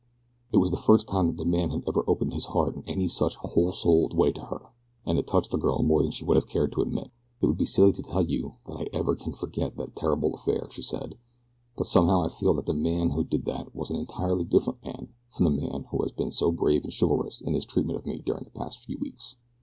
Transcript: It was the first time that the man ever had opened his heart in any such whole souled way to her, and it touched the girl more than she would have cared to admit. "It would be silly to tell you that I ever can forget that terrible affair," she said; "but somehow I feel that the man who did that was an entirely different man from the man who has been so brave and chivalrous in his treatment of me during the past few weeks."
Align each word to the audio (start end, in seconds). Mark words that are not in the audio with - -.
It 0.51 0.57
was 0.57 0.71
the 0.71 0.77
first 0.77 1.07
time 1.07 1.27
that 1.27 1.37
the 1.37 1.45
man 1.45 1.71
ever 1.87 2.01
had 2.01 2.09
opened 2.09 2.33
his 2.33 2.47
heart 2.47 2.73
in 2.75 2.83
any 2.87 3.07
such 3.07 3.35
whole 3.35 3.71
souled 3.71 4.17
way 4.17 4.31
to 4.31 4.45
her, 4.45 4.71
and 5.05 5.19
it 5.19 5.27
touched 5.27 5.51
the 5.51 5.59
girl 5.59 5.83
more 5.83 6.01
than 6.01 6.09
she 6.09 6.25
would 6.25 6.37
have 6.37 6.47
cared 6.47 6.71
to 6.71 6.81
admit. 6.81 7.11
"It 7.39 7.45
would 7.45 7.59
be 7.59 7.67
silly 7.67 7.91
to 7.91 8.01
tell 8.01 8.23
you 8.25 8.55
that 8.65 8.77
I 8.77 8.87
ever 8.93 9.15
can 9.15 9.31
forget 9.31 9.77
that 9.77 9.95
terrible 9.95 10.33
affair," 10.33 10.65
she 10.71 10.81
said; 10.81 11.19
"but 11.77 11.85
somehow 11.85 12.23
I 12.23 12.29
feel 12.29 12.55
that 12.55 12.65
the 12.65 12.73
man 12.73 13.11
who 13.11 13.23
did 13.23 13.45
that 13.45 13.75
was 13.75 13.91
an 13.91 13.95
entirely 13.95 14.43
different 14.43 14.83
man 14.83 15.09
from 15.29 15.43
the 15.43 15.61
man 15.69 15.85
who 15.91 16.01
has 16.01 16.11
been 16.11 16.31
so 16.31 16.51
brave 16.51 16.83
and 16.83 16.91
chivalrous 16.91 17.39
in 17.39 17.53
his 17.53 17.65
treatment 17.67 17.99
of 17.99 18.07
me 18.07 18.23
during 18.25 18.43
the 18.43 18.49
past 18.49 18.79
few 18.83 18.97
weeks." 18.97 19.35